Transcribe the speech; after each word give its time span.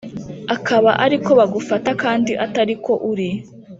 Akaba 0.55 0.91
ari 1.05 1.17
ko 1.25 1.31
bagufata 1.39 1.89
kandi 2.03 2.31
Atari 2.45 2.75
ko 2.85 2.93
uri 3.11 3.29